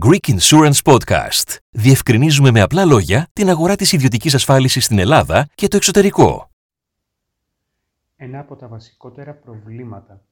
[0.00, 1.56] Greek Insurance Podcast.
[1.70, 6.50] Διευκρινίζουμε με απλά λόγια την αγορά της ιδιωτικής ασφάλισης στην Ελλάδα και το εξωτερικό.
[8.16, 10.24] Ένα από τα βασικότερα προβλήματα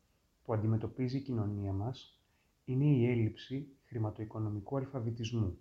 [0.45, 2.21] που αντιμετωπίζει η κοινωνία μας
[2.65, 5.59] είναι η έλλειψη χρηματοοικονομικού αλφαβητισμού.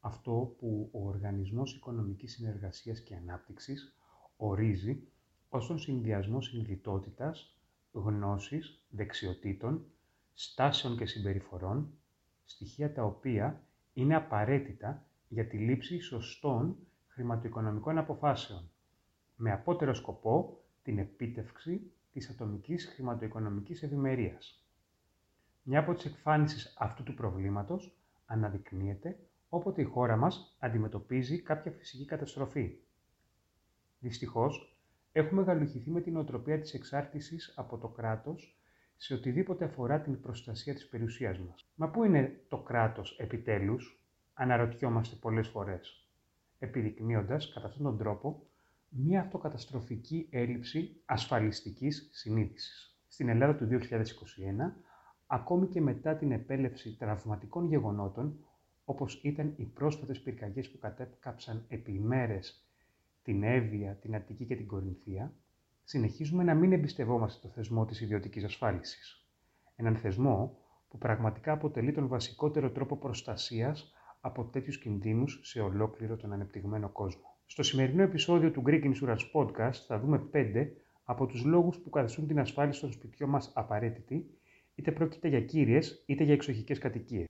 [0.00, 3.94] Αυτό που ο Οργανισμός Οικονομικής Συνεργασίας και Ανάπτυξης
[4.36, 5.02] ορίζει
[5.48, 7.56] ως τον συνδυασμό συνειδητότητας,
[7.92, 9.84] γνώσης, δεξιοτήτων,
[10.34, 11.92] στάσεων και συμπεριφορών,
[12.50, 13.62] στοιχεία τα οποία
[13.92, 18.70] είναι απαραίτητα για τη λήψη σωστών χρηματοοικονομικών αποφάσεων,
[19.36, 24.64] με απότερο σκοπό την επίτευξη της ατομικής χρηματοοικονομικής ευημερίας.
[25.62, 27.96] Μια από τις εκφάνσεις αυτού του προβλήματος
[28.26, 32.78] αναδεικνύεται όποτε η χώρα μας αντιμετωπίζει κάποια φυσική καταστροφή.
[33.98, 34.78] Δυστυχώς,
[35.12, 38.59] έχουμε γαλουχηθεί με την οτροπία της εξάρτησης από το κράτος
[39.02, 41.70] σε οτιδήποτε αφορά την προστασία της περιουσίας μας.
[41.74, 44.04] Μα πού είναι το κράτος επιτέλους,
[44.34, 46.08] αναρωτιόμαστε πολλές φορές,
[46.58, 48.46] επιδεικνύοντας κατά αυτόν τον τρόπο
[48.88, 53.00] μία αυτοκαταστροφική έλλειψη ασφαλιστικής συνείδησης.
[53.08, 54.76] Στην Ελλάδα του 2021,
[55.26, 58.44] ακόμη και μετά την επέλευση τραυματικών γεγονότων,
[58.84, 62.68] όπως ήταν οι πρόσφατες πυρκαγιές που κατέκαψαν επί ημέρες
[63.22, 65.34] την Εύβοια, την Αττική και την Κορινθία,
[65.84, 69.26] συνεχίζουμε να μην εμπιστευόμαστε το θεσμό της ιδιωτικής ασφάλισης.
[69.76, 76.32] Έναν θεσμό που πραγματικά αποτελεί τον βασικότερο τρόπο προστασίας από τέτοιους κινδύνους σε ολόκληρο τον
[76.32, 77.38] ανεπτυγμένο κόσμο.
[77.46, 80.72] Στο σημερινό επεισόδιο του Greek Insurance Podcast θα δούμε πέντε
[81.04, 84.30] από τους λόγους που καθιστούν την ασφάλιση των σπιτιών μας απαραίτητη,
[84.74, 87.26] είτε πρόκειται για κύριες είτε για εξοχικές κατοικίες.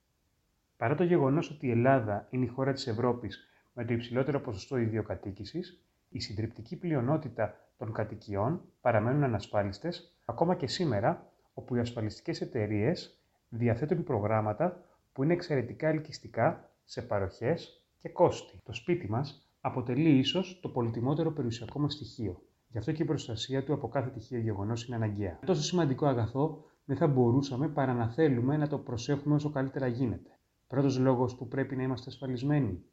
[0.77, 4.77] Παρά το γεγονός ότι η Ελλάδα είναι η χώρα της Ευρώπης με το υψηλότερο ποσοστό
[4.77, 13.20] ιδιοκατοίκησης, η συντριπτική πλειονότητα των κατοικιών παραμένουν ανασφάλιστες ακόμα και σήμερα, όπου οι ασφαλιστικές εταιρείες
[13.48, 18.58] διαθέτουν προγράμματα που είναι εξαιρετικά ελκυστικά σε παροχές και κόστη.
[18.62, 22.42] Το σπίτι μας αποτελεί ίσως το πολυτιμότερο περιουσιακό μας στοιχείο.
[22.69, 25.38] Γι' αυτό και η προστασία του από κάθε τυχαίο γεγονός είναι αναγκαία.
[25.47, 30.38] Τόσο σημαντικό αγαθό δεν θα μπορούσαμε παρά να θέλουμε να το προσέχουμε όσο καλύτερα γίνεται.
[30.66, 32.84] Πρώτος λόγος που πρέπει να είμαστε ασφαλισμένοι.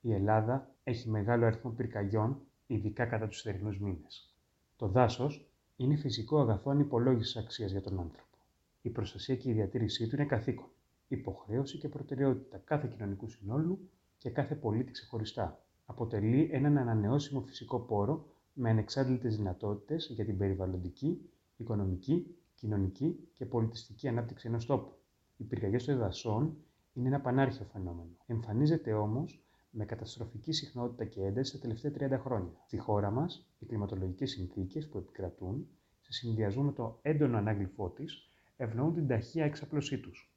[0.00, 4.34] Η Ελλάδα έχει μεγάλο αριθμό πυρκαγιών ειδικά κατά τους θερινούς μήνες.
[4.76, 8.38] Το δάσος είναι φυσικό αγαθό ανυπολόγησης αξίας για τον άνθρωπο.
[8.82, 10.68] Η προστασία και η διατήρησή του είναι καθήκον,
[11.08, 15.64] υποχρέωση και προτεραιότητα κάθε κοινωνικού συνόλου και κάθε πολίτη ξεχωριστά.
[15.86, 24.08] Αποτελεί έναν ανανεώσιμο φυσικό πόρο με ανεξάντλητες δυνατότητες για την περιβαλλοντική, οικονομική, κοινωνική και πολιτιστική
[24.08, 24.92] ανάπτυξη ενός τόπου.
[25.36, 26.56] Οι πυρκαγιές των δασών
[26.92, 28.10] είναι ένα πανάρχιο φαινόμενο.
[28.26, 29.44] Εμφανίζεται όμως
[29.76, 32.52] με καταστροφική συχνότητα και ένταση τα τελευταία 30 χρόνια.
[32.66, 35.68] Στη χώρα μας, οι κλιματολογικές συνθήκες που επικρατούν,
[36.00, 40.34] σε συνδυασμό με το έντονο ανάγλυφό της, ευνοούν την ταχεία εξαπλωσή τους.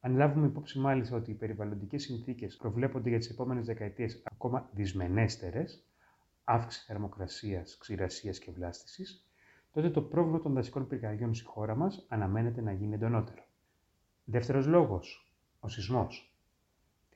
[0.00, 5.84] Αν λάβουμε υπόψη μάλιστα ότι οι περιβαλλοντικές συνθήκες προβλέπονται για τις επόμενες δεκαετίες ακόμα δυσμενέστερες,
[6.44, 9.28] αύξηση θερμοκρασίας, ξηρασίας και βλάστησης,
[9.70, 13.44] τότε το πρόβλημα των δασικών πυρκαγιών στη χώρα μας αναμένεται να γίνει εντονότερο.
[14.24, 16.37] Δεύτερος λόγος, ο σεισμός.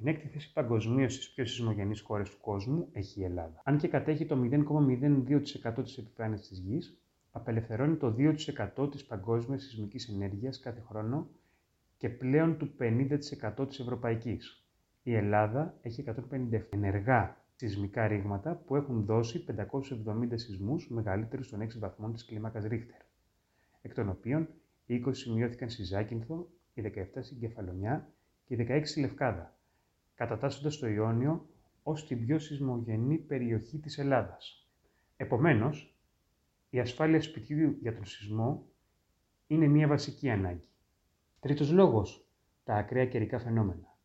[0.03, 3.61] Την έκτη θέση παγκοσμίω στις πιο σεισμογενείς χώρες του κόσμου έχει η Ελλάδα.
[3.65, 10.09] Αν και κατέχει το 0,02% της επιφάνειας της γης, απελευθερώνει το 2% της παγκόσμιας σεισμικής
[10.09, 11.29] ενέργειας κάθε χρόνο
[11.97, 14.67] και πλέον του 50% της ευρωπαϊκής.
[15.03, 21.79] Η Ελλάδα έχει 157 ενεργά σεισμικά ρήγματα που έχουν δώσει 570 σεισμούς μεγαλύτερους των 6
[21.79, 23.01] βαθμών της κλίμακας Ρίχτερ,
[23.83, 24.49] εκ των οποίων
[24.87, 28.13] οι 20 σημειώθηκαν στη Ζάκυνθο, οι 17 στην Κεφαλονιά
[28.45, 29.57] και οι 16 στη Λευκάδα,
[30.23, 31.47] κατατάσσοντας το Ιόνιο
[31.83, 34.69] ως την πιο σεισμογενή περιοχή της Ελλάδας.
[35.17, 35.97] Επομένως,
[36.71, 38.67] η ασφάλεια σπιτιού για τον σεισμό
[39.47, 40.69] είναι μια βασική ανάγκη.
[41.41, 42.29] Τρίτος λόγος,
[42.65, 43.97] τα ακραία καιρικά φαινόμενα.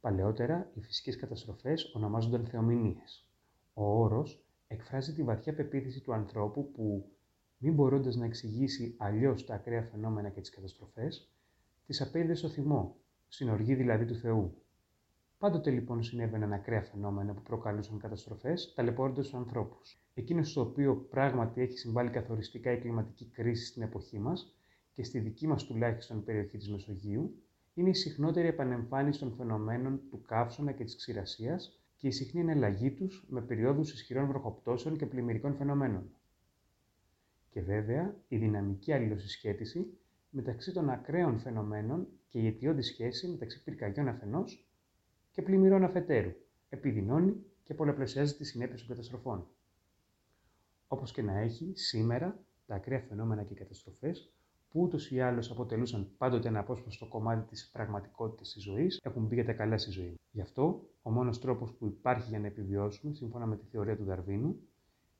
[0.00, 3.30] Παλαιότερα, οι φυσικές καταστροφές ονομάζονταν θεομηνίες.
[3.74, 7.10] Ο όρος εκφράζει τη βαθιά πεποίθηση του ανθρώπου που,
[7.58, 11.32] μην μπορώντας να εξηγήσει αλλιώς τα ακραία φαινόμενα και τις καταστροφές,
[11.86, 12.96] τις απέδε στο θυμό,
[13.28, 14.60] στην οργή δηλαδή του Θεού.
[15.38, 19.98] Πάντοτε λοιπόν συνέβαιναν ακραία φαινόμενα που προκαλούσαν καταστροφές, ταλαιπωρώντας τους ανθρώπους.
[20.14, 24.56] Εκείνος στο οποίος πράγματι έχει συμβάλει καθοριστικά η κλιματική κρίση στην εποχή μας
[24.92, 27.42] και στη δική μας τουλάχιστον περιοχή της Μεσογείου,
[27.74, 32.90] είναι η συχνότερη επανεμφάνιση των φαινομένων του καύσωνα και της ξηρασίας και η συχνή εναλλαγή
[32.90, 36.10] τους με περιόδους ισχυρών βροχοπτώσεων και πλημμυρικών φαινομένων.
[37.50, 39.98] Και βέβαια η δυναμική αλληλοσυσχέτιση
[40.30, 44.65] μεταξύ των ακραίων φαινομένων και η αιτιώδη σχέση μεταξύ πυρκαγιών αφενός
[45.36, 46.32] και πλημμυρών αφετέρου,
[46.68, 49.46] επιδεινώνει και πολλαπλασιάζει τις συνέπειες των καταστροφών.
[50.86, 54.32] Όπως και να έχει, σήμερα τα ακραία φαινόμενα και οι καταστροφές
[54.68, 59.34] που ούτως ή άλλως αποτελούσαν πάντοτε ένα απόσπαστο κομμάτι της πραγματικότητας της ζωής, έχουν μπει
[59.34, 60.14] για τα καλά στη ζωή.
[60.30, 64.04] Γι' αυτό, ο μόνος τρόπος που υπάρχει για να επιβιώσουμε, σύμφωνα με τη θεωρία του
[64.04, 64.60] Δαρβίνου,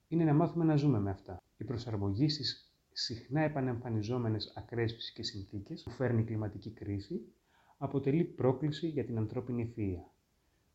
[0.09, 1.43] είναι να μάθουμε να ζούμε με αυτά.
[1.57, 7.33] Η προσαρμογή στις συχνά επανεμφανιζόμενες ακραίες φυσικές συνθήκες που φέρνει η κλιματική κρίση
[7.79, 10.11] αποτελεί πρόκληση για την ανθρώπινη ευφυΐα.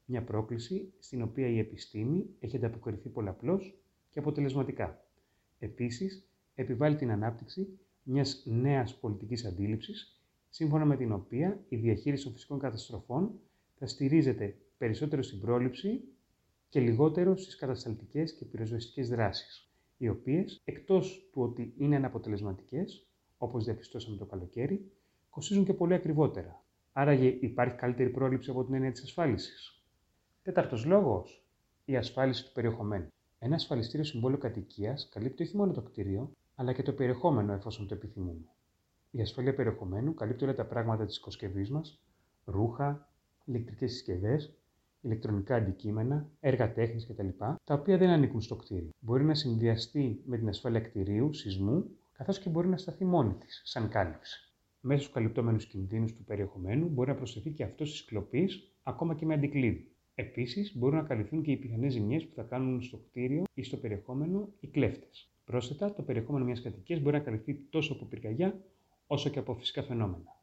[0.06, 5.06] Μια πρόκληση στην οποία η επιστήμη έχει ανταποκριθεί πολλαπλώς και αποτελεσματικά.
[5.60, 12.34] Επίσης, επιβάλλει την ανάπτυξη μιας νέας πολιτικής αντίληψης, σύμφωνα με την οποία η διαχείριση των
[12.34, 13.40] φυσικών καταστροφών
[13.76, 16.04] θα στηρίζεται περισσότερο στην πρόληψη
[16.70, 23.08] και λιγότερο στις κατασταλτικές και πυροσβεστικές δράσεις, οι οποίες, εκτός του ότι είναι αναποτελεσματικές,
[23.38, 24.92] όπως διαπιστώσαμε το καλοκαίρι,
[25.30, 26.61] κοστίζουν και πολύ ακριβότερα.
[26.94, 29.84] Άρα υπάρχει καλύτερη πρόληψη από την έννοια της ασφάλισης.
[30.42, 31.46] Τέταρτος λόγος,
[31.86, 33.08] η ασφάλιση του περιεχομένου.
[33.40, 37.94] Ένα ασφαλιστήριο συμβόλαιο κατοικίας καλύπτει όχι μόνο το κτίριο, αλλά και το περιεχόμενο εφόσον το
[37.94, 38.46] επιθυμούμε.
[39.12, 42.02] Η ασφάλεια περιεχομένου καλύπτει όλα τα πράγματα της οικοσκευή μας,
[42.46, 43.10] ρούχα,
[43.46, 44.54] ηλεκτρικές συσκευές,
[45.02, 47.28] ηλεκτρονικά αντικείμενα, έργα τέχνης κτλ.,
[47.64, 48.90] τα οποία δεν ανήκουν στο κτίριο.
[49.00, 53.62] Μπορεί να συνδυαστεί με την ασφάλεια κτηρίου, σεισμού, καθώς και μπορεί να σταθεί μόνη της,
[53.66, 54.51] σαν κάλυψη.
[54.84, 59.26] Μέσα στους καλυπτόμενους κινδύνους του περιεχομένου μπορεί να προσθεθεί και αυτό τη κλοπής, ακόμα και
[59.26, 59.92] με αντικλείδι.
[60.16, 63.78] Επίσης, μπορούν να καλυφθούν και οι πιθανές ζημιές που θα κάνουν στο κτίριο ή στο
[63.78, 65.32] περιεχόμενο οι κλέφτες.
[65.46, 68.64] Πρόσθετα, το περιεχόμενο μιας κατοικίας μπορεί να καλυφθεί τόσο από πυρκαγιά
[69.08, 70.40] όσο και από φυσικά φαινόμενα.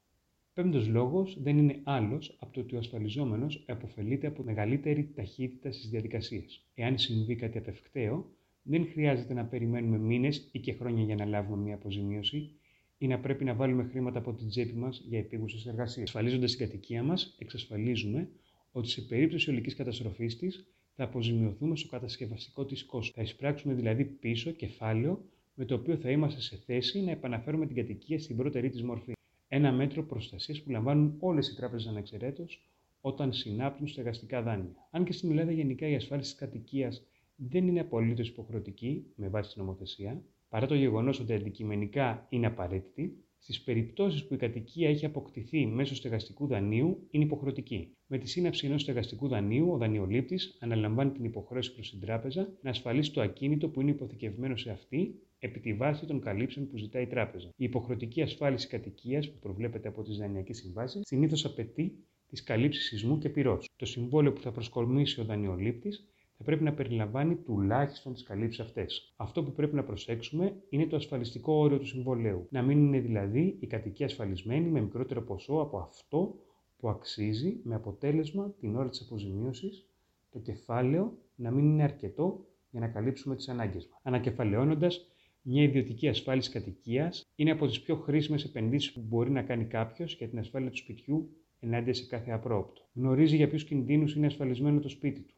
[0.53, 5.89] Πέμπτος λόγος δεν είναι άλλος από το ότι ο ασφαλιζόμενος επωφελείται από μεγαλύτερη ταχύτητα στις
[5.89, 6.67] διαδικασίες.
[6.75, 8.31] Εάν συμβεί κάτι απευκταίο,
[8.63, 12.53] δεν χρειάζεται να περιμένουμε μήνες ή και χρόνια για να λάβουμε μια αποζημίωση
[12.99, 16.07] ή να πρέπει να βάλουμε χρήματα από την τσέπη μας για επίγουσες εργασίες.
[16.07, 18.29] Ασφαλίζοντας την κατοικία μας, εξασφαλίζουμε
[18.73, 23.15] ότι σε περίπτωση ολικής καταστροφής της θα αποζημιωθούμε στο κατασκευαστικό της κόστος.
[23.15, 25.25] Θα εισπράξουμε δηλαδή πίσω κεφάλαιο
[25.55, 29.13] με το οποίο θα είμαστε σε θέση να επαναφέρουμε την κατοικία στην πρώτερη της μορφή.
[29.49, 32.63] Ένα μέτρο προστασίας που λαμβάνουν όλες οι τράπεζες ανεξαιρέτως
[33.01, 34.89] όταν συνάπτουν στεγαστικά δάνεια.
[34.91, 37.03] Αν και στην Ελλάδα γενικά η ασφάλιση της κατοικίας
[37.37, 43.23] δεν είναι απολύτως υποχρεωτική με βάση την νομοθεσία, παρά το γεγονός ότι αντικειμενικά είναι απαραίτητη,
[43.41, 47.97] Στις περιπτώσεις που η κατοικία έχει αποκτηθεί μέσω στεγαστικού δανείου, είναι υποχρεωτική.
[48.07, 52.71] Με τη σύναψη ενός στεγαστικού δανείου, ο δανειολήπτης αναλαμβάνει την υποχρέωση προς την τράπεζα να
[52.71, 57.03] ασφαλίσει το ακίνητο που είναι υποθηκευμένο σε αυτή επί τη βάση των καλύψεων που ζητάει
[57.03, 57.49] η τράπεζα.
[57.57, 63.19] Η υποχρεωτική ασφάλιση κατοικίας που προβλέπεται από τις δανειακές συμβάσεις συνήθως απαιτεί τις καλύψεις σεισμού
[63.19, 63.69] και πυρός.
[63.77, 69.15] Το συμβόλαιο που θα προσκομίσει ο δανειολήπτης θα πρέπει να περιλαμβάνει τουλάχιστον τις καλύψεις αυτές.
[69.17, 72.47] Αυτό που πρέπει να προσέξουμε είναι το ασφαλιστικό όριο του συμβολέου.
[72.51, 76.35] Να μην είναι δηλαδή η κατοικία ασφαλισμένη με μικρότερο ποσό από αυτό
[76.79, 79.87] που αξίζει, με αποτέλεσμα την ώρα της αποζημίωσης
[80.31, 84.01] το κεφάλαιο να μην είναι αρκετό για να καλύψουμε τις ανάγκες μας.
[84.03, 85.07] Ανακεφαλαιώνοντας,
[85.43, 90.15] μια ιδιωτική ασφάλιση κατοικίας είναι από τις πιο χρήσιμες επενδύσεις που μπορεί να κάνει κάποιος
[90.15, 91.31] για την ασφάλεια του σπιτιού
[91.61, 92.89] ενάντια σε κάθε απρόπτο.
[92.95, 95.35] Γνωρίζει για ποιους κινδύνους είναι ασφαλισμένο το σπίτι του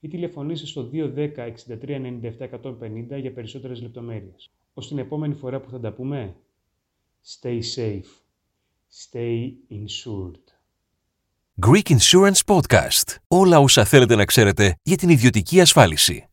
[0.00, 1.86] ή τηλεφωνήστε στο 210 63
[2.38, 4.50] 97 150 για περισσότερες λεπτομέρειες.
[4.74, 6.36] Ως την επόμενη φορά που θα τα πούμε,
[7.40, 8.10] stay safe,
[9.10, 10.56] stay insured.
[11.66, 13.16] Greek Insurance Podcast.
[13.28, 16.28] Όλα όσα θέλετε να ξέρετε για την ιδιωτική ασφάλιση.